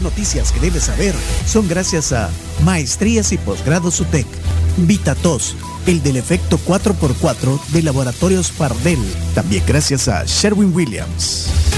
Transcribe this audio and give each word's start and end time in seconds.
noticias 0.00 0.52
que 0.52 0.60
debes 0.60 0.84
saber 0.84 1.14
son 1.46 1.68
gracias 1.68 2.12
a 2.12 2.30
Maestrías 2.64 3.32
y 3.32 3.38
Posgrados 3.38 4.00
UTEC, 4.00 4.26
VitaTos, 4.78 5.56
el 5.86 6.02
del 6.02 6.16
efecto 6.16 6.58
4x4 6.66 7.60
de 7.68 7.82
Laboratorios 7.82 8.50
Pardel, 8.50 8.98
también 9.34 9.64
gracias 9.66 10.08
a 10.08 10.24
Sherwin 10.24 10.74
Williams. 10.74 11.69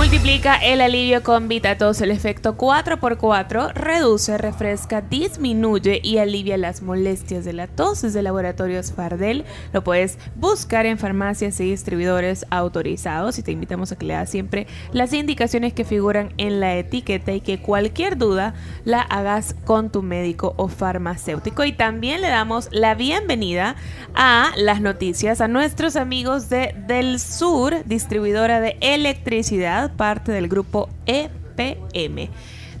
Multiplica 0.00 0.56
el 0.56 0.80
alivio 0.80 1.22
con 1.22 1.46
VitaTos. 1.46 2.00
El 2.00 2.10
efecto 2.10 2.56
4x4 2.56 3.74
reduce, 3.74 4.38
refresca, 4.38 5.02
disminuye 5.02 6.00
y 6.02 6.16
alivia 6.16 6.56
las 6.56 6.80
molestias 6.80 7.44
de 7.44 7.52
la 7.52 7.66
tos 7.66 8.00
desde 8.00 8.22
Laboratorios 8.22 8.92
Fardel. 8.92 9.44
Lo 9.74 9.84
puedes 9.84 10.18
buscar 10.36 10.86
en 10.86 10.96
farmacias 10.96 11.60
y 11.60 11.64
distribuidores 11.64 12.46
autorizados 12.48 13.38
y 13.38 13.42
te 13.42 13.52
invitamos 13.52 13.92
a 13.92 13.96
que 13.96 14.06
leas 14.06 14.30
siempre 14.30 14.66
las 14.92 15.12
indicaciones 15.12 15.74
que 15.74 15.84
figuran 15.84 16.32
en 16.38 16.60
la 16.60 16.76
etiqueta 16.76 17.32
y 17.32 17.42
que 17.42 17.60
cualquier 17.60 18.16
duda 18.16 18.54
la 18.86 19.02
hagas 19.02 19.54
con 19.66 19.92
tu 19.92 20.00
médico 20.00 20.54
o 20.56 20.68
farmacéutico. 20.68 21.62
Y 21.64 21.72
también 21.72 22.22
le 22.22 22.28
damos 22.28 22.70
la 22.72 22.94
bienvenida 22.94 23.76
a 24.14 24.52
las 24.56 24.80
noticias 24.80 25.42
a 25.42 25.46
nuestros 25.46 25.96
amigos 25.96 26.48
de 26.48 26.74
Del 26.86 27.20
Sur, 27.20 27.84
distribuidora 27.84 28.60
de 28.60 28.78
electricidad 28.80 29.89
parte 29.96 30.32
del 30.32 30.48
grupo 30.48 30.88
EPM. 31.06 32.30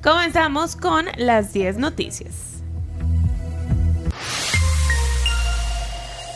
Comenzamos 0.02 0.76
con 0.76 1.06
las 1.16 1.52
10 1.52 1.78
noticias. 1.78 2.62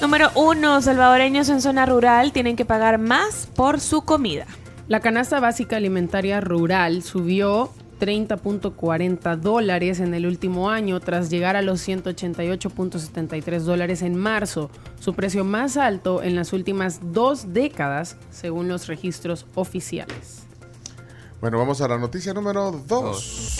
Número 0.01 0.31
1. 0.35 0.83
Salvadoreños 0.83 1.49
en 1.49 1.63
zona 1.63 1.87
rural 1.87 2.33
tienen 2.33 2.57
que 2.57 2.65
pagar 2.65 2.99
más 2.99 3.49
por 3.55 3.81
su 3.81 4.03
comida. 4.03 4.47
La 4.87 5.01
canasta 5.01 5.41
básica 5.41 5.77
alimentaria 5.77 6.43
rural 6.43 7.03
subió 7.03 7.71
30.40 8.01 9.37
dólares 9.37 10.01
en 10.01 10.13
el 10.13 10.27
último 10.27 10.69
año 10.69 11.01
tras 11.01 11.31
llegar 11.31 11.57
a 11.57 11.63
los 11.63 11.89
188.73 11.89 13.61
dólares 13.61 14.03
en 14.03 14.15
marzo, 14.15 14.71
su 15.01 15.15
precio 15.15 15.43
más 15.43 15.79
alto 15.79 16.23
en 16.23 16.35
las 16.35 16.53
últimas 16.53 17.01
dos 17.13 17.55
décadas 17.55 18.19
según 18.31 18.69
los 18.69 18.89
registros 18.89 19.47
oficiales. 19.55 20.44
Bueno, 21.45 21.59
vamos 21.59 21.83
a 21.83 21.89
la 21.89 21.99
noticia 21.99 22.33
número 22.33 22.71
2. 22.89 23.59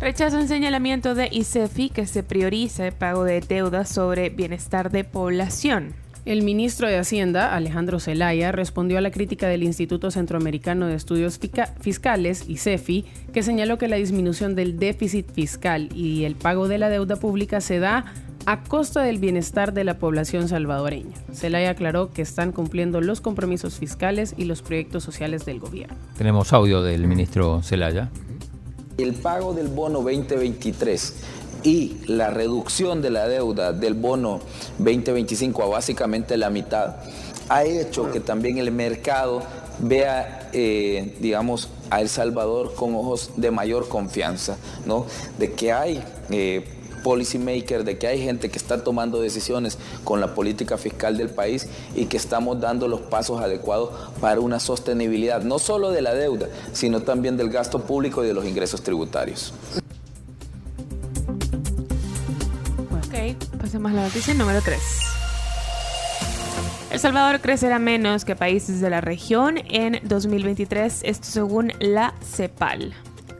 Rechazo 0.00 0.40
en 0.40 0.48
señalamiento 0.48 1.14
de 1.14 1.28
ICEFI 1.30 1.90
que 1.90 2.08
se 2.08 2.24
prioriza 2.24 2.88
el 2.88 2.92
pago 2.92 3.22
de 3.22 3.40
deudas 3.40 3.88
sobre 3.88 4.28
bienestar 4.30 4.90
de 4.90 5.04
población. 5.04 5.94
El 6.24 6.42
ministro 6.42 6.88
de 6.88 6.98
Hacienda, 6.98 7.54
Alejandro 7.54 8.00
Zelaya, 8.00 8.50
respondió 8.50 8.98
a 8.98 9.02
la 9.02 9.12
crítica 9.12 9.46
del 9.46 9.62
Instituto 9.62 10.10
Centroamericano 10.10 10.88
de 10.88 10.96
Estudios 10.96 11.38
Fiscales, 11.80 12.48
ICEFI, 12.48 13.04
que 13.32 13.44
señaló 13.44 13.78
que 13.78 13.86
la 13.86 13.96
disminución 13.96 14.56
del 14.56 14.80
déficit 14.80 15.30
fiscal 15.30 15.90
y 15.94 16.24
el 16.24 16.34
pago 16.34 16.66
de 16.66 16.78
la 16.78 16.88
deuda 16.88 17.14
pública 17.14 17.60
se 17.60 17.78
da 17.78 18.04
a 18.46 18.62
costa 18.64 19.02
del 19.02 19.18
bienestar 19.18 19.72
de 19.72 19.84
la 19.84 19.98
población 19.98 20.48
salvadoreña. 20.48 21.16
Celaya 21.32 21.70
aclaró 21.70 22.10
que 22.10 22.22
están 22.22 22.52
cumpliendo 22.52 23.00
los 23.00 23.20
compromisos 23.20 23.78
fiscales 23.78 24.34
y 24.36 24.44
los 24.44 24.62
proyectos 24.62 25.04
sociales 25.04 25.44
del 25.44 25.60
gobierno. 25.60 25.96
Tenemos 26.16 26.52
audio 26.52 26.82
del 26.82 27.06
ministro 27.06 27.62
Celaya. 27.62 28.10
El 28.98 29.14
pago 29.14 29.54
del 29.54 29.68
bono 29.68 30.00
2023 30.00 31.14
y 31.62 31.98
la 32.06 32.30
reducción 32.30 33.00
de 33.00 33.10
la 33.10 33.28
deuda 33.28 33.72
del 33.72 33.94
bono 33.94 34.40
2025 34.78 35.62
a 35.62 35.66
básicamente 35.66 36.36
la 36.36 36.50
mitad 36.50 36.96
ha 37.48 37.64
hecho 37.64 38.10
que 38.10 38.20
también 38.20 38.58
el 38.58 38.72
mercado 38.72 39.42
vea, 39.78 40.50
eh, 40.52 41.16
digamos, 41.20 41.68
a 41.90 42.00
El 42.00 42.08
Salvador 42.08 42.74
con 42.74 42.94
ojos 42.94 43.30
de 43.36 43.50
mayor 43.50 43.88
confianza, 43.88 44.56
¿no? 44.86 45.06
De 45.38 45.52
que 45.52 45.72
hay 45.72 46.02
eh, 46.30 46.81
policymaker, 47.02 47.84
de 47.84 47.98
que 47.98 48.06
hay 48.06 48.22
gente 48.22 48.50
que 48.50 48.58
está 48.58 48.82
tomando 48.82 49.20
decisiones 49.20 49.78
con 50.04 50.20
la 50.20 50.34
política 50.34 50.78
fiscal 50.78 51.16
del 51.16 51.28
país 51.30 51.68
y 51.94 52.06
que 52.06 52.16
estamos 52.16 52.60
dando 52.60 52.88
los 52.88 53.00
pasos 53.00 53.40
adecuados 53.40 53.90
para 54.20 54.40
una 54.40 54.60
sostenibilidad, 54.60 55.42
no 55.42 55.58
solo 55.58 55.90
de 55.90 56.02
la 56.02 56.14
deuda, 56.14 56.48
sino 56.72 57.02
también 57.02 57.36
del 57.36 57.50
gasto 57.50 57.80
público 57.80 58.24
y 58.24 58.26
de 58.26 58.34
los 58.34 58.44
ingresos 58.46 58.82
tributarios. 58.82 59.52
Ok, 62.90 63.36
pasemos 63.58 63.92
a 63.92 63.94
la 63.94 64.02
noticia 64.04 64.34
número 64.34 64.60
3. 64.62 64.80
El 66.92 67.00
Salvador 67.00 67.40
crecerá 67.40 67.78
menos 67.78 68.26
que 68.26 68.36
países 68.36 68.82
de 68.82 68.90
la 68.90 69.00
región 69.00 69.56
en 69.70 69.98
2023, 70.02 71.00
esto 71.04 71.26
según 71.26 71.72
la 71.80 72.12
CEPAL. 72.22 72.94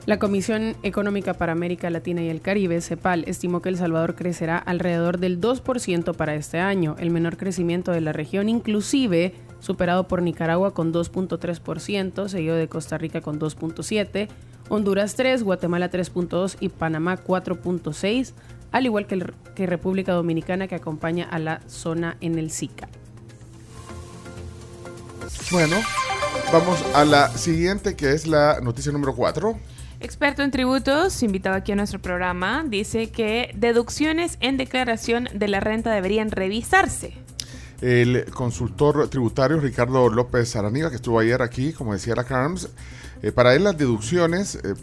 La 0.05 0.19
Comisión 0.19 0.75
Económica 0.83 1.35
para 1.35 1.53
América 1.53 1.89
Latina 1.89 2.23
y 2.23 2.29
el 2.29 2.41
Caribe, 2.41 2.81
CEPAL, 2.81 3.23
estimó 3.29 3.63
que 3.63 3.69
El 3.69 3.77
Salvador 3.77 4.17
crecerá 4.17 4.59
alrededor 4.59 5.19
del 5.19 5.41
2% 5.41 6.17
para 6.17 6.35
este 6.35 6.59
año, 6.59 6.97
el 6.99 7.11
menor 7.11 7.37
crecimiento 7.37 7.93
de 7.93 8.01
la 8.01 8.13
región, 8.13 8.49
inclusive 8.49 9.33
superado 9.61 10.09
por 10.09 10.21
Nicaragua 10.21 10.75
con 10.75 10.93
2.3%, 10.93 12.27
seguido 12.27 12.57
de 12.57 12.69
Costa 12.69 12.99
Rica 12.99 13.21
con 13.21 13.39
2.7%, 13.39 14.27
Honduras 14.69 15.15
3, 15.15 15.45
Guatemala 15.45 15.89
3.2 15.89 16.57
y 16.59 16.69
Panamá 16.69 17.23
4.6, 17.23 18.33
al 18.73 18.87
igual 18.87 19.07
que, 19.07 19.25
que 19.55 19.67
República 19.67 20.15
Dominicana 20.15 20.67
que 20.67 20.75
acompaña 20.75 21.29
a 21.31 21.39
la 21.39 21.61
zona 21.69 22.17
en 22.21 22.41
el 22.41 22.51
SICA. 22.51 22.89
Bueno, 25.53 25.77
vamos 26.53 26.85
a 26.95 27.05
la 27.05 27.29
siguiente 27.29 27.95
que 27.95 28.13
es 28.13 28.27
la 28.27 28.61
noticia 28.61 28.91
número 28.91 29.15
4. 29.15 29.72
Experto 30.03 30.43
en 30.43 30.51
tributos, 30.51 31.23
invitado 31.23 31.55
aquí 31.55 31.71
a 31.71 31.77
nuestro 31.77 32.03
programa, 32.03 32.65
dice 32.67 33.11
que 33.11 33.53
deducciones 33.55 34.37
en 34.41 34.57
declaración 34.57 35.29
de 35.33 35.47
la 35.47 35.61
renta 35.61 35.93
deberían 35.93 36.33
revisarse. 36.33 37.15
El 37.81 38.25
consultor 38.25 39.09
tributario 39.09 39.61
Ricardo 39.61 40.09
López 40.09 40.57
Araniga, 40.57 40.91
que 40.91 40.97
estuvo 40.97 41.21
ayer 41.21 41.41
aquí, 41.41 41.73
como 41.73 41.93
decía 41.93 42.17
la 42.17 42.25
Carms, 42.25 42.69
eh, 43.23 43.31
para 43.31 43.55
él 43.55 43.63
las 43.63 43.79
deducciones 43.79 44.57
eh, 44.57 44.75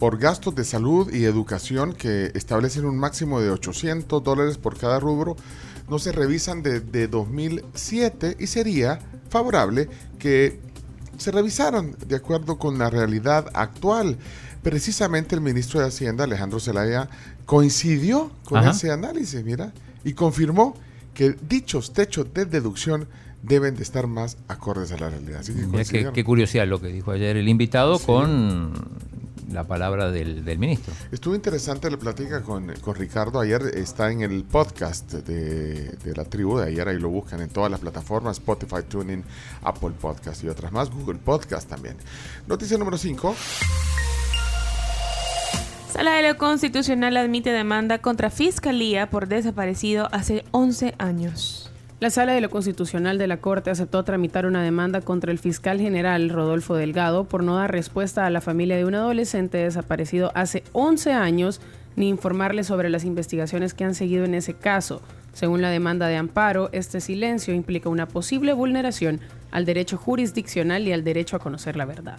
por 0.00 0.18
gastos 0.18 0.56
de 0.56 0.64
salud 0.64 1.08
y 1.14 1.24
educación 1.24 1.92
que 1.92 2.32
establecen 2.34 2.84
un 2.84 2.98
máximo 2.98 3.40
de 3.40 3.50
800 3.50 4.24
dólares 4.24 4.58
por 4.58 4.76
cada 4.76 4.98
rubro 4.98 5.36
no 5.88 6.00
se 6.00 6.10
revisan 6.10 6.64
desde 6.64 7.06
2007 7.06 8.38
y 8.40 8.48
sería 8.48 8.98
favorable 9.28 9.88
que 10.18 10.58
se 11.18 11.30
revisaran 11.30 11.96
de 12.06 12.16
acuerdo 12.16 12.58
con 12.58 12.78
la 12.78 12.90
realidad 12.90 13.50
actual. 13.54 14.16
Precisamente 14.62 15.34
el 15.34 15.40
ministro 15.40 15.80
de 15.80 15.86
Hacienda, 15.86 16.24
Alejandro 16.24 16.60
Zelaya, 16.60 17.08
coincidió 17.44 18.30
con 18.44 18.66
ese 18.66 18.90
análisis, 18.90 19.44
mira, 19.44 19.72
y 20.04 20.14
confirmó 20.14 20.76
que 21.12 21.36
dichos 21.48 21.92
techos 21.92 22.32
de 22.32 22.46
deducción 22.46 23.06
deben 23.42 23.76
de 23.76 23.82
estar 23.82 24.06
más 24.06 24.38
acordes 24.48 24.90
a 24.92 24.98
la 24.98 25.10
realidad. 25.10 25.40
Así 25.40 25.52
que 25.54 26.10
qué, 26.12 26.24
curiosidad 26.24 26.66
lo 26.66 26.80
que 26.80 26.88
dijo 26.88 27.10
ayer 27.10 27.36
el 27.36 27.48
invitado 27.48 27.98
con 27.98 28.72
la 29.54 29.64
palabra 29.64 30.10
del, 30.10 30.58
ministro. 30.58 30.92
Estuvo 31.10 31.34
interesante 31.34 31.90
la 31.90 31.96
plática 31.96 32.42
con, 32.42 32.72
con, 32.80 32.94
Ricardo. 32.94 33.40
Ayer 33.40 33.62
está 33.74 34.10
en 34.10 34.22
el 34.22 34.44
podcast 34.44 35.12
de, 35.12 35.90
de, 35.92 36.14
la 36.14 36.24
tribu 36.24 36.58
de 36.58 36.66
ayer. 36.66 36.88
Ahí 36.88 36.98
lo 36.98 37.08
buscan 37.08 37.40
en 37.40 37.48
todas 37.48 37.70
las 37.70 37.80
plataformas: 37.80 38.38
Spotify, 38.38 38.82
Tuning, 38.88 39.24
Apple 39.62 39.92
Podcast 40.00 40.42
y 40.44 40.48
otras 40.48 40.72
más. 40.72 40.90
Google 40.90 41.18
Podcast 41.18 41.68
también. 41.68 41.96
Noticia 42.46 42.76
número 42.76 42.98
5. 42.98 43.34
Sala 45.92 46.16
de 46.16 46.28
lo 46.28 46.36
Constitucional 46.36 47.16
admite 47.16 47.52
demanda 47.52 47.98
contra 47.98 48.28
Fiscalía 48.28 49.08
por 49.10 49.28
desaparecido 49.28 50.08
hace 50.10 50.44
11 50.50 50.96
años. 50.98 51.63
La 52.00 52.10
Sala 52.10 52.32
de 52.32 52.40
lo 52.40 52.50
Constitucional 52.50 53.18
de 53.18 53.28
la 53.28 53.36
Corte 53.36 53.70
aceptó 53.70 54.02
tramitar 54.02 54.46
una 54.46 54.62
demanda 54.62 55.00
contra 55.00 55.30
el 55.30 55.38
fiscal 55.38 55.80
general 55.80 56.28
Rodolfo 56.28 56.74
Delgado 56.74 57.24
por 57.24 57.42
no 57.42 57.56
dar 57.56 57.70
respuesta 57.70 58.26
a 58.26 58.30
la 58.30 58.40
familia 58.40 58.76
de 58.76 58.84
un 58.84 58.96
adolescente 58.96 59.58
desaparecido 59.58 60.32
hace 60.34 60.64
11 60.72 61.12
años 61.12 61.60
ni 61.96 62.08
informarle 62.08 62.64
sobre 62.64 62.90
las 62.90 63.04
investigaciones 63.04 63.74
que 63.74 63.84
han 63.84 63.94
seguido 63.94 64.24
en 64.24 64.34
ese 64.34 64.54
caso. 64.54 65.02
Según 65.32 65.62
la 65.62 65.70
demanda 65.70 66.08
de 66.08 66.16
amparo, 66.16 66.68
este 66.72 67.00
silencio 67.00 67.54
implica 67.54 67.88
una 67.88 68.06
posible 68.06 68.52
vulneración 68.52 69.20
al 69.52 69.64
derecho 69.64 69.96
jurisdiccional 69.96 70.86
y 70.86 70.92
al 70.92 71.04
derecho 71.04 71.36
a 71.36 71.38
conocer 71.38 71.76
la 71.76 71.84
verdad. 71.84 72.18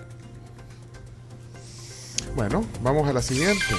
Bueno, 2.35 2.65
vamos 2.81 3.07
a 3.07 3.13
la 3.13 3.21
siguiente. 3.21 3.75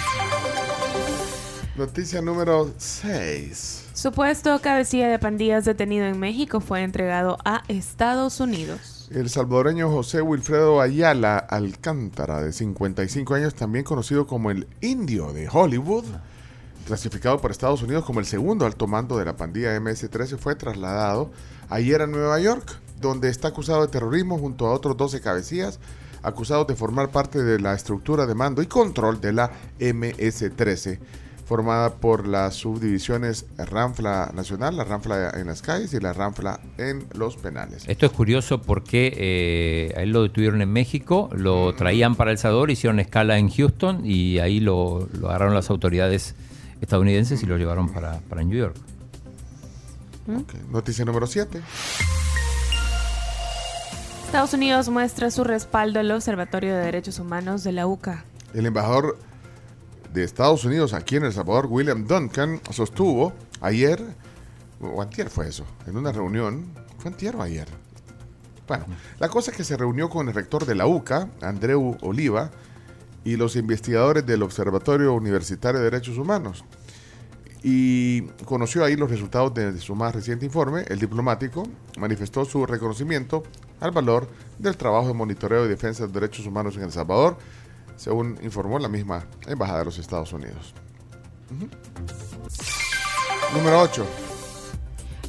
Noticia 1.77 2.23
número 2.23 2.73
6. 2.79 3.91
Supuesto 3.93 4.59
cabecilla 4.63 5.09
de 5.09 5.19
pandillas 5.19 5.67
detenido 5.67 6.07
en 6.07 6.19
México 6.19 6.61
fue 6.61 6.83
entregado 6.83 7.37
a 7.45 7.65
Estados 7.69 8.41
Unidos. 8.41 9.11
El 9.13 9.29
salvadoreño 9.29 9.91
José 9.91 10.23
Wilfredo 10.23 10.81
Ayala 10.81 11.37
Alcántara, 11.37 12.41
de 12.41 12.55
55 12.55 13.35
años, 13.35 13.55
también 13.55 13.85
conocido 13.85 14.27
como 14.27 14.51
el 14.51 14.67
Indio 14.81 15.35
de 15.35 15.51
Hollywood, 15.53 16.07
clasificado 16.87 17.43
por 17.43 17.51
Estados 17.51 17.83
Unidos 17.83 18.07
como 18.07 18.21
el 18.21 18.27
segundo 18.27 18.65
alto 18.65 18.87
mando 18.87 19.19
de 19.19 19.27
la 19.27 19.37
pandilla 19.37 19.79
MS-13, 19.79 20.39
fue 20.39 20.55
trasladado 20.55 21.31
ayer 21.69 22.01
a 22.01 22.07
Nueva 22.07 22.41
York, 22.41 22.81
donde 23.03 23.29
está 23.29 23.49
acusado 23.49 23.83
de 23.83 23.89
terrorismo 23.89 24.39
junto 24.39 24.67
a 24.67 24.73
otros 24.73 24.97
12 24.97 25.21
cabecillas 25.21 25.79
acusados 26.23 26.67
de 26.67 26.75
formar 26.75 27.11
parte 27.11 27.43
de 27.43 27.61
la 27.61 27.75
estructura 27.75 28.27
de 28.27 28.35
mando 28.35 28.63
y 28.63 28.67
control 28.67 29.21
de 29.21 29.33
la 29.33 29.51
MS-13, 29.79 30.99
formada 31.47 31.95
por 31.95 32.27
las 32.27 32.57
subdivisiones 32.57 33.47
Ranfla 33.57 34.33
Nacional, 34.35 34.77
la 34.77 34.85
Ranfla 34.85 35.31
en 35.31 35.47
las 35.47 35.63
calles 35.63 35.95
y 35.95 36.01
la 36.01 36.13
Ranfla 36.13 36.59
en 36.77 37.07
los 37.15 37.37
penales. 37.37 37.85
Esto 37.87 38.07
es 38.07 38.13
curioso 38.13 38.61
porque 38.61 39.15
eh, 39.17 39.95
a 39.97 40.03
él 40.03 40.11
lo 40.11 40.25
detuvieron 40.25 40.61
en 40.61 40.73
México, 40.73 41.31
lo 41.33 41.73
traían 41.75 42.17
para 42.17 42.33
El 42.33 42.39
Salvador, 42.39 42.73
hicieron 42.73 42.99
escala 42.99 43.39
en 43.39 43.49
Houston 43.49 44.05
y 44.05 44.41
ahí 44.41 44.59
lo, 44.59 45.09
lo 45.13 45.29
agarraron 45.29 45.55
las 45.55 45.71
autoridades 45.71 46.35
estadounidenses 46.81 47.41
y 47.45 47.47
lo 47.47 47.57
llevaron 47.57 47.91
para, 47.91 48.19
para 48.29 48.43
New 48.43 48.59
York. 48.59 48.77
Ok, 50.29 50.55
Noticia 50.73 51.05
número 51.05 51.29
7. 51.29 51.63
Estados 54.25 54.53
Unidos 54.53 54.89
muestra 54.89 55.31
su 55.31 55.45
respaldo 55.45 56.01
al 56.01 56.11
Observatorio 56.11 56.75
de 56.75 56.81
Derechos 56.81 57.21
Humanos 57.21 57.63
de 57.63 57.71
la 57.71 57.87
UCA. 57.87 58.25
El 58.53 58.67
embajador 58.67 59.17
de 60.13 60.25
Estados 60.25 60.65
Unidos 60.65 60.93
aquí 60.93 61.17
en 61.17 61.25
El 61.25 61.33
Salvador, 61.33 61.67
William 61.69 62.07
Duncan, 62.07 62.61
sostuvo 62.71 63.33
ayer, 63.61 64.03
o 64.81 65.03
antier 65.03 65.31
fue 65.31 65.49
eso, 65.49 65.65
en 65.87 65.97
una 65.97 66.13
reunión, 66.13 66.73
fue 66.99 67.11
antier 67.11 67.37
o 67.37 67.43
ayer. 67.43 67.69
Bueno, 68.67 68.87
la 69.21 69.29
cosa 69.29 69.51
es 69.51 69.57
que 69.57 69.65
se 69.65 69.77
reunió 69.77 70.09
con 70.09 70.29
el 70.29 70.35
rector 70.35 70.67
de 70.67 70.75
la 70.75 70.87
UCA, 70.87 71.29
Andreu 71.41 71.97
Oliva, 72.01 72.51
y 73.25 73.37
los 73.37 73.57
investigadores 73.57 74.25
del 74.25 74.43
Observatorio 74.43 75.13
Universitario 75.15 75.81
de 75.81 75.91
Derechos 75.91 76.17
Humanos. 76.17 76.65
Y 77.63 78.23
conoció 78.45 78.85
ahí 78.85 78.95
los 78.95 79.11
resultados 79.11 79.53
de, 79.53 79.73
de 79.73 79.81
su 79.81 79.97
más 79.97 80.15
reciente 80.15 80.47
informe. 80.47 80.85
El 80.89 81.01
diplomático 81.01 81.69
manifestó 81.99 82.45
su 82.45 82.65
reconocimiento 82.67 83.43
al 83.81 83.91
valor 83.91 84.29
del 84.59 84.77
trabajo 84.77 85.09
de 85.09 85.15
monitoreo 85.15 85.67
y 85.67 85.69
defensa 85.69 86.07
de 86.07 86.13
derechos 86.13 86.47
humanos 86.47 86.77
en 86.77 86.85
El 86.85 86.93
Salvador, 86.93 87.37
según 87.97 88.39
informó 88.43 88.79
la 88.79 88.89
misma 88.89 89.27
Embajada 89.47 89.81
de 89.81 89.85
los 89.87 89.99
Estados 89.99 90.33
Unidos. 90.33 90.75
Número 93.55 93.81
8. 93.81 94.07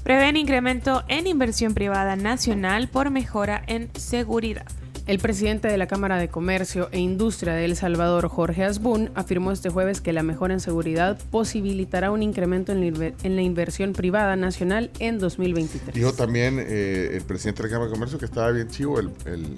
Prevén 0.03 0.37
incremento 0.37 1.03
en 1.07 1.27
inversión 1.27 1.73
privada 1.73 2.15
nacional 2.15 2.87
por 2.87 3.09
mejora 3.09 3.61
en 3.67 3.89
seguridad. 3.97 4.65
El 5.05 5.19
presidente 5.19 5.69
de 5.69 5.77
la 5.77 5.87
Cámara 5.87 6.17
de 6.17 6.27
Comercio 6.27 6.89
e 6.91 6.99
Industria 6.99 7.53
de 7.53 7.63
El 7.63 7.77
Salvador, 7.77 8.27
Jorge 8.27 8.65
Asbun, 8.65 9.09
afirmó 9.15 9.53
este 9.53 9.69
jueves 9.69 10.01
que 10.01 10.11
la 10.11 10.21
mejora 10.21 10.53
en 10.53 10.59
seguridad 10.59 11.17
posibilitará 11.31 12.11
un 12.11 12.23
incremento 12.23 12.73
en 12.73 12.81
la, 12.81 12.85
inver- 12.87 13.13
en 13.23 13.37
la 13.37 13.41
inversión 13.41 13.93
privada 13.93 14.35
nacional 14.35 14.91
en 14.99 15.17
2023. 15.19 15.95
Dijo 15.95 16.11
también 16.11 16.57
eh, 16.59 17.11
el 17.13 17.21
presidente 17.21 17.63
de 17.63 17.69
la 17.69 17.73
Cámara 17.75 17.89
de 17.89 17.93
Comercio 17.95 18.19
que 18.19 18.25
estaba 18.25 18.51
bien 18.51 18.67
chivo 18.69 18.99
el, 18.99 19.11
el- 19.25 19.57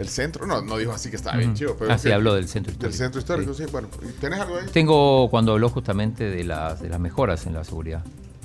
el 0.00 0.08
centro. 0.08 0.46
No, 0.46 0.60
no 0.62 0.76
dijo 0.78 0.92
así 0.92 1.10
que 1.10 1.16
estaba 1.16 1.36
bien 1.36 1.50
Ujú. 1.50 1.58
chivo. 1.58 1.76
Pero 1.78 1.92
Ah, 1.92 1.98
sí, 1.98 2.08
que- 2.08 2.14
habló 2.14 2.34
del 2.34 2.48
centro 2.48 2.72
histórico. 2.72 2.90
Del 2.90 2.98
centro 2.98 3.20
histórico, 3.20 3.54
Sí. 3.54 3.64
sí. 3.64 3.70
Bueno, 3.72 3.88
¿tenés 4.20 4.40
algo 4.40 4.56
ahí? 4.56 4.66
Tengo 4.72 5.28
cuando 5.30 5.52
habló 5.52 5.68
justamente 5.68 6.24
de 6.30 6.44
las, 6.44 6.80
de 6.80 6.88
las 6.88 7.00
mejoras 7.00 7.46
en 7.46 7.54
la 7.54 7.64
seguridad. 7.64 8.02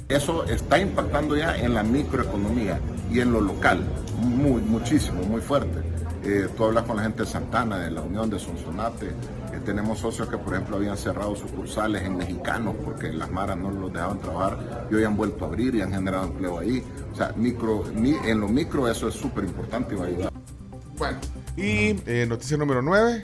Eso 0.07 0.43
está 0.45 0.77
impactando 0.79 1.35
ya 1.35 1.57
en 1.57 1.73
la 1.73 1.81
microeconomía 1.81 2.79
y 3.11 3.19
en 3.21 3.31
lo 3.33 3.41
local, 3.41 3.83
muy, 4.19 4.61
muchísimo, 4.61 5.23
muy 5.23 5.41
fuerte. 5.41 5.79
Eh, 6.23 6.47
tú 6.55 6.65
hablas 6.65 6.83
con 6.85 6.97
la 6.97 7.03
gente 7.03 7.23
de 7.23 7.29
Santana, 7.29 7.79
de 7.79 7.91
la 7.91 8.01
Unión 8.01 8.29
de 8.29 8.37
Sonsonate, 8.39 9.07
eh, 9.07 9.13
tenemos 9.65 9.99
socios 9.99 10.27
que, 10.27 10.37
por 10.37 10.53
ejemplo, 10.53 10.77
habían 10.77 10.97
cerrado 10.97 11.35
sucursales 11.35 12.03
en 12.03 12.17
mexicanos 12.17 12.75
porque 12.83 13.11
las 13.13 13.31
maras 13.31 13.57
no 13.57 13.69
los 13.71 13.91
dejaban 13.93 14.19
trabajar 14.19 14.87
y 14.91 14.95
hoy 14.95 15.03
han 15.03 15.15
vuelto 15.17 15.45
a 15.45 15.47
abrir 15.47 15.73
y 15.75 15.81
han 15.81 15.91
generado 15.91 16.25
empleo 16.25 16.59
ahí. 16.59 16.83
O 17.11 17.15
sea, 17.15 17.31
micro, 17.35 17.83
mi- 17.95 18.17
en 18.25 18.39
lo 18.39 18.47
micro 18.47 18.87
eso 18.87 19.07
es 19.07 19.15
súper 19.15 19.43
importante 19.43 19.93
y 19.95 19.97
va 19.97 20.05
a 20.05 20.07
ayudar. 20.07 20.31
Bueno, 20.97 21.17
y 21.57 21.95
eh, 22.05 22.25
noticia 22.27 22.57
número 22.57 22.81
9. 22.81 23.21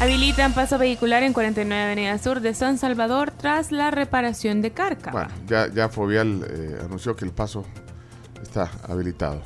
Habilitan 0.00 0.54
paso 0.54 0.78
vehicular 0.78 1.24
en 1.24 1.32
49 1.32 1.82
Avenida 1.82 2.18
Sur 2.18 2.40
de 2.40 2.54
San 2.54 2.78
Salvador 2.78 3.32
tras 3.32 3.72
la 3.72 3.90
reparación 3.90 4.62
de 4.62 4.70
Cárcava. 4.70 5.24
Bueno, 5.24 5.34
ya, 5.48 5.66
ya 5.72 5.88
Fovial 5.88 6.46
eh, 6.48 6.78
anunció 6.84 7.16
que 7.16 7.24
el 7.24 7.32
paso 7.32 7.64
está 8.40 8.70
habilitado. 8.88 9.42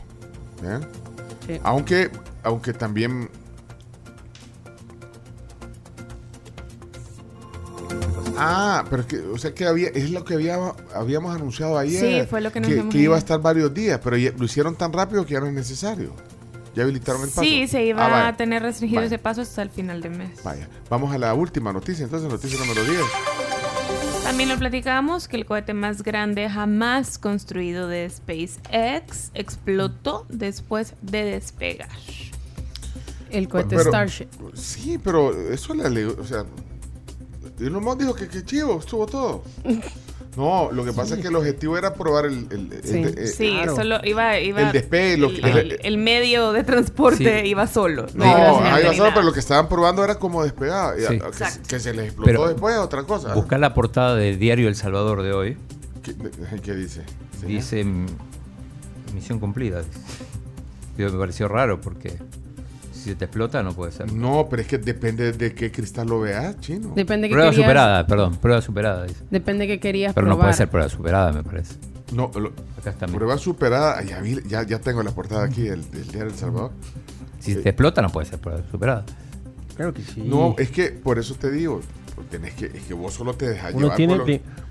Sí. 1.47 1.59
Aunque, 1.63 2.11
aunque 2.43 2.73
también. 2.73 3.31
Ah, 8.45 8.85
pero 8.91 9.03
es 9.03 9.09
que, 9.09 9.19
o 9.21 9.39
sea 9.39 9.55
que 9.55 9.67
había, 9.67 9.89
es 9.89 10.11
lo 10.11 10.25
que 10.25 10.35
había, 10.35 10.57
habíamos 10.95 11.35
anunciado 11.35 11.79
ayer. 11.79 12.23
Sí, 12.23 12.29
fue 12.29 12.41
lo 12.41 12.51
que 12.53 12.61
nos 12.61 12.69
que, 12.71 12.89
que 12.89 12.99
iba 12.99 13.17
a 13.17 13.19
estar 13.19 13.41
varios 13.41 13.73
días, 13.73 14.01
pero 14.03 14.17
ya- 14.17 14.33
lo 14.37 14.45
hicieron 14.45 14.75
tan 14.77 14.93
rápido 14.93 15.25
que 15.27 15.35
ya 15.35 15.41
no 15.41 15.47
es 15.47 15.53
necesario. 15.53 16.13
Ya 16.75 16.85
habilitaron 16.85 17.21
el 17.23 17.29
paso. 17.29 17.43
Sí, 17.43 17.67
se 17.69 17.85
iba 17.85 18.05
Ah, 18.07 18.29
a 18.29 18.37
tener 18.37 18.63
restringido 18.63 19.01
Vaya. 19.03 19.07
ese 19.07 19.19
paso 19.19 19.43
hasta 19.43 19.61
el 19.63 19.69
final 19.71 20.01
de 20.01 20.09
mes. 20.09 20.43
Vaya, 20.43 20.69
vamos 20.89 21.13
a 21.15 21.19
la 21.19 21.35
última 21.35 21.71
noticia, 21.73 22.05
entonces, 22.05 22.31
noticia 22.31 22.59
número 22.59 22.83
10. 22.85 23.01
También 24.25 24.49
lo 24.49 24.57
platicamos 24.59 25.29
que 25.29 25.37
el 25.37 25.45
cohete 25.45 25.75
más 25.75 26.03
grande 26.03 26.49
jamás 26.49 27.19
construido 27.19 27.89
de 27.89 28.09
SpaceX 28.09 29.31
explotó 29.35 30.25
después 30.31 30.95
de 31.03 31.25
despegar. 31.25 31.89
El 33.31 33.49
cohete 33.49 33.77
Pero- 33.77 33.91
Starship. 33.91 34.29
Sí, 34.55 34.99
pero 35.03 35.33
eso 35.51 35.75
le 35.75 35.85
alegó, 35.85 36.21
o 36.21 36.25
sea, 36.25 36.45
Elon 37.61 37.83
Musk 37.85 37.99
dijo 38.01 38.15
que, 38.15 38.29
que 38.29 38.45
chivo, 38.45 38.79
estuvo 38.79 39.07
todo. 39.07 39.43
No, 40.35 40.73
lo 40.73 40.83
que 40.83 40.95
pasa 40.95 41.17
es 41.17 41.21
que 41.21 41.29
el 41.29 41.37
objetivo 41.37 41.77
era 41.77 41.93
probar 41.93 42.25
el, 42.25 42.47
el- 42.51 42.73
el- 42.73 42.83
Sí. 42.85 43.03
el- 43.03 43.19
eh, 43.19 43.27
Sí, 43.27 43.51
claro. 43.53 43.77
solo 43.77 43.99
iba, 44.03 44.39
iba 44.41 44.63
El 44.63 44.73
despegue, 44.73 45.19
lo 45.19 45.29
el, 45.29 45.39
que- 45.43 45.47
el- 45.61 45.79
el 45.83 45.99
medio 45.99 46.53
de 46.53 46.65
transporte 46.65 47.43
Sí. 47.43 47.49
iba 47.49 47.67
solo. 47.67 48.07
No, 48.15 48.25
iba 48.25 48.53
va 48.53 48.81
ni 48.81 48.97
solo, 48.97 49.11
pero 49.13 49.27
lo 49.27 49.35
que 49.35 49.41
estaban 49.41 49.69
probando 49.69 50.03
era 50.03 50.15
como 50.15 50.43
y 50.97 51.03
Sí. 51.03 51.09
que, 51.09 51.15
Exacto. 51.17 51.69
que 51.69 51.79
se 51.79 51.93
les 51.93 52.07
explotó 52.07 52.25
Pero- 52.25 52.49
después, 52.49 52.79
otra 52.79 53.03
cosa. 53.03 53.35
Buscar 53.35 53.61
la 53.61 53.75
portada 53.75 54.15
del 54.15 54.39
diario 54.39 54.69
El 54.69 54.75
Salvador 54.75 55.21
de 55.23 55.35
hoy. 55.35 55.59
¿Qué, 56.03 56.15
qué 56.63 56.75
dice? 56.77 57.03
Dice 57.47 57.85
misión 59.15 59.39
cumplida. 59.39 59.83
me 61.13 61.19
pareció 61.19 61.47
raro 61.47 61.79
porque 61.83 62.17
si 63.03 63.11
se 63.11 63.17
te 63.17 63.25
explota 63.27 63.63
no 63.63 63.73
puede 63.73 63.93
ser. 63.93 64.13
No, 64.13 64.47
pero 64.49 64.63
es 64.63 64.69
que 64.69 64.79
depende 64.79 65.33
de 65.33 65.55
qué 65.55 65.71
cristal 65.73 66.09
lo 66.09 66.21
veas, 66.21 66.59
chino. 66.61 66.93
Depende 66.95 67.29
que 67.29 67.35
Prueba 67.35 67.51
querías, 67.51 67.67
superada, 67.67 68.07
perdón, 68.07 68.37
prueba 68.37 68.61
superada. 68.63 69.05
Dice. 69.05 69.25
Depende 69.31 69.67
que 69.67 69.81
querías 69.81 70.15
Pero 70.15 70.27
no 70.27 70.35
probar. 70.35 70.47
puede 70.47 70.57
ser 70.57 70.69
prueba 70.69 70.89
superada, 70.89 71.33
me 71.33 71.43
parece. 71.43 71.75
No, 72.13 72.31
lo- 72.35 72.53
Acá 72.79 72.91
está. 72.91 73.07
prueba 73.07 73.39
superada. 73.39 74.03
Ya, 74.03 74.21
vi- 74.21 74.43
ya, 74.47 74.63
ya 74.65 74.79
tengo 74.81 75.03
la 75.03 75.11
portada 75.13 75.45
aquí 75.45 75.63
del, 75.63 75.91
del 75.91 76.05
diario 76.09 76.31
El 76.33 76.35
Salvador. 76.39 76.71
Si 77.41 77.55
te 77.57 77.71
explota 77.71 78.03
no 78.03 78.11
puede 78.11 78.27
ser 78.29 78.39
prueba 78.39 78.61
superada. 78.71 79.05
Claro 79.77 79.93
que 79.95 80.03
sí. 80.03 80.23
No, 80.25 80.55
es 80.59 80.71
que 80.71 80.89
por 80.91 81.19
eso 81.19 81.35
te 81.35 81.51
digo, 81.51 81.81
tenés 82.31 82.55
que, 82.55 82.67
es 82.67 82.83
que 82.85 82.95
vos 82.95 83.15
solo 83.15 83.35
te 83.35 83.49
dejas 83.49 83.73
uno, 83.75 83.83
llevar 83.85 83.97
tiene, 83.97 84.17
lo- 84.17 84.27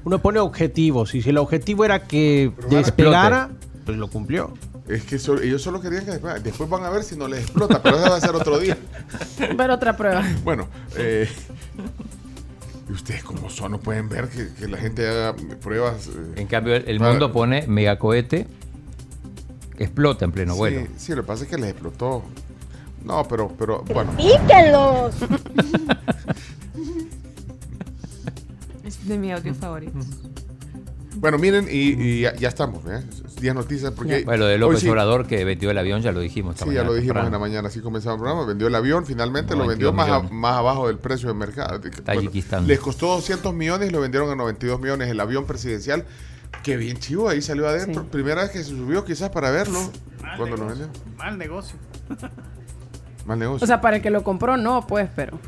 uno 0.06 0.20
pone 0.22 0.40
objetivos 0.40 1.14
y 1.16 1.22
si 1.22 1.32
el 1.32 1.38
objetivo 1.38 1.84
era 1.84 2.04
que 2.08 2.52
a 2.64 2.76
despegara, 2.76 3.50
pues 3.86 3.98
lo 3.98 4.08
cumplió. 4.10 4.54
Es 4.88 5.04
que 5.04 5.20
so- 5.20 5.40
ellos 5.42 5.62
solo 5.62 5.80
querían 5.80 6.06
que 6.06 6.12
después, 6.12 6.44
después 6.44 6.70
van 6.70 6.84
a 6.84 6.90
ver 6.90 7.04
si 7.04 7.16
no 7.16 7.28
les 7.28 7.42
explota, 7.42 7.82
pero 7.82 7.98
eso 7.98 8.10
va 8.10 8.16
a 8.18 8.22
ser 8.22 8.36
otro 8.36 8.60
día. 8.60 8.78
Pero 9.58 9.74
otra 9.76 9.96
prueba. 9.96 10.24
Bueno, 10.44 10.68
eh, 10.98 11.30
y 12.90 12.92
ustedes 12.92 13.24
como 13.24 13.50
son, 13.50 13.72
no 13.72 13.80
pueden 13.80 14.10
ver 14.10 14.28
que, 14.30 14.50
que 14.54 14.68
la 14.68 14.78
gente 14.78 15.08
haga 15.08 15.36
pruebas. 15.62 16.08
eh, 16.08 16.34
En 16.38 16.48
cambio, 16.48 16.76
el, 16.76 16.84
el 16.90 16.98
para- 17.00 17.12
mundo 17.12 17.32
pone 17.32 17.66
megacohete 17.68 18.48
explota 19.78 20.26
en 20.26 20.32
pleno 20.32 20.54
sí, 20.54 20.60
vuelo. 20.60 20.88
Sí, 20.98 21.12
lo 21.16 21.22
que 21.22 21.28
pasa 21.28 21.44
es 21.46 21.50
que 21.50 21.58
les 21.58 21.70
explotó. 21.72 22.24
No, 23.06 23.28
pero, 23.28 23.50
pero 23.58 23.84
bueno. 23.84 24.12
¡Píquenlos! 24.18 25.16
Es 28.84 29.08
de 29.08 29.18
mi 29.18 29.32
audio 29.32 29.54
favorito. 29.54 29.98
Bueno, 31.22 31.38
miren, 31.38 31.68
y, 31.70 31.94
y 32.02 32.22
ya, 32.22 32.34
ya 32.36 32.50
estamos, 32.50 32.84
¿eh? 32.88 33.04
10 33.40 33.54
noticias 33.56 33.92
porque... 33.96 34.24
Bueno, 34.26 34.40
lo 34.44 34.48
de 34.48 34.58
López 34.58 34.80
sí- 34.80 34.90
Obrador 34.90 35.28
que 35.28 35.46
vendió 35.46 35.70
el 35.70 35.78
avión 35.78 36.02
ya 36.02 36.12
lo 36.12 36.20
dijimos. 36.20 36.56
esta 36.56 36.66
Sí, 36.66 36.74
ya 36.74 36.84
lo 36.84 36.94
dijimos 36.96 37.24
en 37.26 37.32
la 37.32 37.38
mañana, 37.40 37.68
así 37.68 37.80
comenzaba 37.80 38.16
el 38.16 38.22
programa. 38.22 38.46
Vendió 38.48 38.68
el 38.68 38.74
avión, 38.76 39.06
finalmente 39.06 39.54
lo 39.54 39.66
92 39.66 39.96
vendió 39.96 40.14
más, 40.16 40.26
a- 40.32 40.34
más 40.34 40.56
abajo 40.58 40.88
del 40.88 40.98
precio 40.98 41.28
de 41.30 41.36
mercado. 41.36 41.80
Tayikistán. 41.80 42.66
les 42.68 42.80
costó 42.80 43.08
200 43.14 43.54
millones 43.54 43.90
y 43.90 43.92
lo 43.94 44.02
vendieron 44.02 44.30
a 44.32 44.36
92 44.36 44.80
millones 44.82 45.10
el 45.10 45.20
avión 45.20 45.46
presidencial. 45.46 46.06
Qué 46.64 46.76
bien 46.76 46.98
chivo, 46.98 47.30
ahí 47.30 47.42
salió 47.42 47.68
adentro. 47.68 48.02
Sí. 48.02 48.10
Primera 48.12 48.42
vez 48.42 48.52
que 48.52 48.58
se 48.58 48.66
subió, 48.72 49.06
quizás 49.06 49.30
para 49.30 49.52
verlo. 49.52 49.80
cuando 50.38 50.58
lo 50.58 50.66
vendió. 50.68 50.90
Mal 51.18 51.38
negocio. 51.38 51.76
Mal 53.26 53.38
negocio. 53.40 53.64
O 53.64 53.68
sea, 53.68 53.80
para 53.80 53.98
el 53.98 54.02
que 54.02 54.10
lo 54.10 54.24
compró, 54.24 54.58
no, 54.58 54.86
pues, 54.88 55.08
pero. 55.16 55.40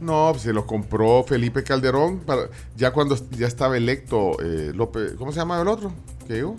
No, 0.00 0.28
pues 0.32 0.42
se 0.42 0.52
lo 0.52 0.66
compró 0.66 1.24
Felipe 1.24 1.62
Calderón. 1.62 2.20
Para, 2.20 2.42
ya 2.76 2.92
cuando 2.92 3.16
ya 3.30 3.46
estaba 3.46 3.76
electo 3.76 4.40
eh, 4.42 4.72
López. 4.74 5.12
¿Cómo 5.18 5.32
se 5.32 5.38
llama 5.38 5.60
el 5.60 5.68
otro? 5.68 5.92
¿Que 6.26 6.34
llegó? 6.34 6.56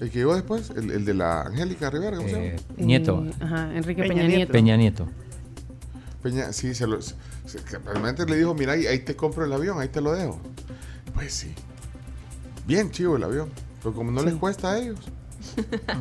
El 0.00 0.10
que 0.10 0.18
llegó 0.18 0.34
después, 0.34 0.70
el, 0.70 0.90
el 0.90 1.04
de 1.04 1.14
la 1.14 1.42
Angélica 1.42 1.88
Rivera, 1.90 2.16
¿cómo 2.16 2.28
se 2.28 2.34
llama? 2.34 2.46
Eh, 2.46 2.56
Nieto. 2.78 3.24
Eh, 3.24 3.30
ajá, 3.40 3.76
Enrique 3.76 4.02
Peña 4.02 4.14
Peña, 4.22 4.26
Nieto. 4.36 4.52
Peña 4.52 4.76
Nieto. 4.76 5.06
Peña, 6.22 6.52
sí, 6.52 6.74
se 6.74 6.86
lo. 6.86 7.00
se- 7.00 7.14
realmente 7.84 8.24
le 8.26 8.36
dijo, 8.36 8.54
mira, 8.54 8.72
ahí, 8.72 8.86
ahí 8.86 8.98
te 9.00 9.14
compro 9.14 9.44
el 9.44 9.52
avión, 9.52 9.78
ahí 9.80 9.88
te 9.88 10.00
lo 10.00 10.12
dejo. 10.12 10.40
Pues 11.14 11.32
sí. 11.32 11.52
Bien 12.66 12.90
chivo 12.90 13.16
el 13.16 13.24
avión. 13.24 13.50
Pero 13.82 13.94
como 13.94 14.10
no 14.10 14.22
les 14.22 14.34
cuesta 14.34 14.72
a 14.72 14.78
ellos. 14.78 14.98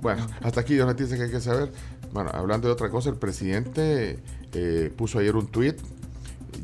Bueno, 0.00 0.26
hasta 0.42 0.62
aquí 0.62 0.76
dos 0.76 0.86
noticias 0.86 1.18
que 1.18 1.26
hay 1.26 1.30
que 1.30 1.40
saber. 1.42 1.70
Bueno, 2.12 2.30
hablando 2.32 2.68
de 2.68 2.72
otra 2.72 2.88
cosa, 2.88 3.10
el 3.10 3.16
presidente 3.16 4.18
eh, 4.52 4.92
puso 4.96 5.18
ayer 5.18 5.36
un 5.36 5.46
tuit, 5.46 5.78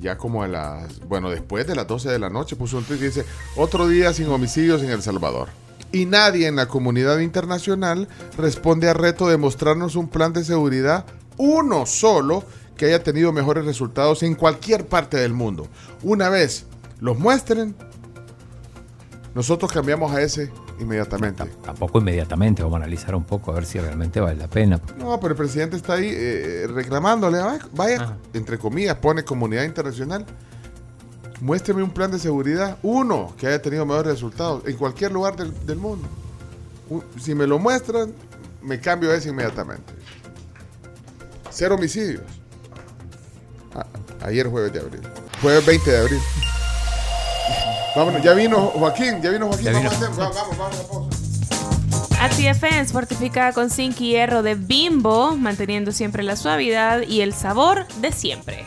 ya 0.00 0.18
como 0.18 0.42
a 0.42 0.48
las, 0.48 1.00
bueno, 1.00 1.30
después 1.30 1.66
de 1.66 1.74
las 1.74 1.86
12 1.86 2.10
de 2.10 2.18
la 2.18 2.30
noche, 2.30 2.56
puso 2.56 2.78
un 2.78 2.84
tuit 2.84 3.00
que 3.00 3.06
dice, 3.06 3.24
otro 3.56 3.88
día 3.88 4.12
sin 4.12 4.28
homicidios 4.28 4.82
en 4.82 4.90
El 4.90 5.02
Salvador. 5.02 5.48
Y 5.92 6.04
nadie 6.06 6.48
en 6.48 6.56
la 6.56 6.66
comunidad 6.66 7.20
internacional 7.20 8.08
responde 8.36 8.88
al 8.88 8.96
reto 8.96 9.28
de 9.28 9.36
mostrarnos 9.36 9.96
un 9.96 10.08
plan 10.08 10.32
de 10.32 10.44
seguridad, 10.44 11.06
uno 11.36 11.86
solo, 11.86 12.44
que 12.76 12.86
haya 12.86 13.02
tenido 13.02 13.32
mejores 13.32 13.64
resultados 13.64 14.22
en 14.22 14.34
cualquier 14.34 14.86
parte 14.86 15.16
del 15.16 15.32
mundo. 15.32 15.68
Una 16.02 16.28
vez 16.28 16.66
los 17.00 17.18
muestren, 17.18 17.74
nosotros 19.34 19.72
cambiamos 19.72 20.12
a 20.12 20.22
ese 20.22 20.50
inmediatamente. 20.78 21.44
Tampoco 21.64 21.98
inmediatamente, 21.98 22.62
vamos 22.62 22.76
a 22.80 22.82
analizar 22.84 23.14
un 23.14 23.24
poco 23.24 23.50
a 23.50 23.54
ver 23.54 23.64
si 23.66 23.78
realmente 23.78 24.20
vale 24.20 24.36
la 24.36 24.48
pena. 24.48 24.80
No, 24.98 25.18
pero 25.20 25.32
el 25.32 25.36
presidente 25.38 25.76
está 25.76 25.94
ahí 25.94 26.10
eh, 26.12 26.66
reclamándole, 26.68 27.40
"Ay, 27.40 27.58
vaya, 27.72 28.16
entre 28.34 28.58
comillas, 28.58 28.96
pone 28.96 29.24
comunidad 29.24 29.64
internacional. 29.64 30.24
Muéstreme 31.40 31.82
un 31.82 31.90
plan 31.90 32.10
de 32.10 32.18
seguridad, 32.18 32.78
uno 32.82 33.34
que 33.36 33.46
haya 33.46 33.60
tenido 33.60 33.84
mejores 33.84 34.12
resultados 34.12 34.62
en 34.66 34.76
cualquier 34.76 35.12
lugar 35.12 35.36
del, 35.36 35.52
del 35.66 35.76
mundo. 35.78 36.08
Un- 36.88 37.04
si 37.20 37.34
me 37.34 37.46
lo 37.46 37.58
muestran, 37.58 38.12
me 38.62 38.80
cambio 38.80 39.10
a 39.10 39.14
ese 39.16 39.28
inmediatamente. 39.28 39.92
Cero 41.50 41.74
homicidios. 41.74 42.22
Ah, 43.74 43.86
ayer 44.22 44.46
jueves 44.48 44.72
de 44.72 44.80
abril. 44.80 45.00
Jueves 45.42 45.66
20 45.66 45.90
de 45.90 45.98
abril. 45.98 46.20
Vámonos, 47.96 48.22
ya 48.22 48.34
vino 48.34 48.58
Joaquín, 48.74 49.20
ya 49.22 49.30
vino 49.30 49.46
Joaquín. 49.48 49.64
Ya 49.64 49.70
vino. 49.72 49.90
Vamos, 49.90 50.02
a 50.02 50.06
hacer- 50.06 50.16
vamos, 50.16 50.36
vamos, 50.36 50.58
vamos 50.58 50.80
a 50.80 50.88
pausa. 50.92 51.16
Fortificada 52.92 53.52
con 53.52 53.70
zinc 53.70 54.00
y 54.00 54.10
hierro 54.10 54.42
de 54.42 54.54
Bimbo, 54.54 55.36
manteniendo 55.36 55.92
siempre 55.92 56.22
la 56.22 56.36
suavidad 56.36 57.02
y 57.02 57.20
el 57.22 57.32
sabor 57.32 57.86
de 58.00 58.12
siempre. 58.12 58.66